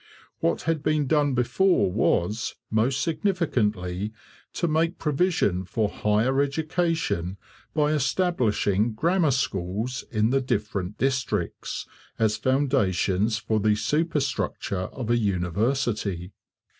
[0.39, 4.11] What had been done before was, most significantly,
[4.53, 7.37] to make provision for higher education
[7.75, 11.85] by establishing 'grammar schools' in the different districts,
[12.17, 16.31] as foundations for the superstructure of a university.